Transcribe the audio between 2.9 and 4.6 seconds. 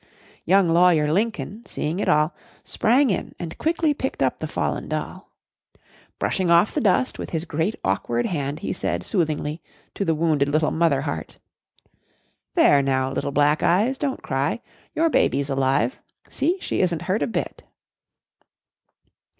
in and quickly picked up the